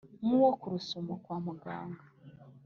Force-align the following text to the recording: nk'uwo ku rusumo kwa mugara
nk'uwo 0.23 0.49
ku 0.59 0.65
rusumo 0.73 1.13
kwa 1.23 1.37
mugara 1.45 1.97